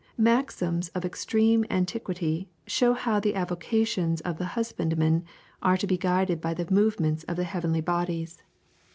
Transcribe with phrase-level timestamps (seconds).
[0.17, 5.23] Maxims of extreme antiquity show how the avocations of the husbandman
[5.61, 8.41] are to be guided by the movements of the heavenly bodies.